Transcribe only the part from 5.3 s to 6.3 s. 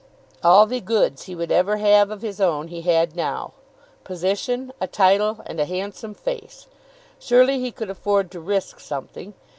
and a handsome